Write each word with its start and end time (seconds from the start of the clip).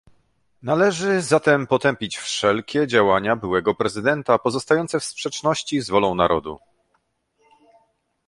Należy 0.61 1.21
zatem 1.21 1.67
potępić 1.67 2.17
wszelkie 2.17 2.87
działania 2.87 3.35
byłego 3.35 3.75
prezydenta 3.75 4.39
pozostające 4.39 4.99
w 4.99 5.03
sprzeczności 5.03 5.81
z 5.81 5.89
wolą 5.89 6.15
narodu 6.15 6.59